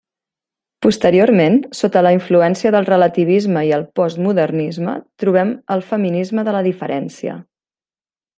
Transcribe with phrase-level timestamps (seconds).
[0.85, 7.39] Posteriorment, sota la influència del relativisme i el postmodernisme trobem el feminisme de la diferència.